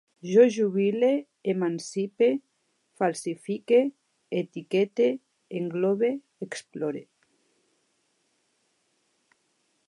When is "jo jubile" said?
0.27-1.09